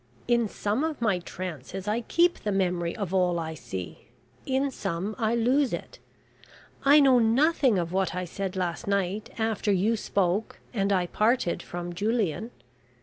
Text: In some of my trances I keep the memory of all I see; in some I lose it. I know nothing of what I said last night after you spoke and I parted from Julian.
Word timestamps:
In 0.27 0.49
some 0.49 0.83
of 0.83 0.99
my 0.99 1.19
trances 1.19 1.87
I 1.87 2.01
keep 2.01 2.39
the 2.39 2.51
memory 2.51 2.95
of 2.97 3.13
all 3.13 3.37
I 3.37 3.53
see; 3.53 4.07
in 4.47 4.71
some 4.71 5.13
I 5.19 5.35
lose 5.35 5.73
it. 5.73 5.99
I 6.83 6.99
know 6.99 7.19
nothing 7.19 7.77
of 7.77 7.93
what 7.93 8.15
I 8.15 8.25
said 8.25 8.55
last 8.55 8.87
night 8.87 9.29
after 9.37 9.71
you 9.71 9.95
spoke 9.95 10.59
and 10.73 10.91
I 10.91 11.05
parted 11.05 11.61
from 11.61 11.93
Julian. 11.93 12.49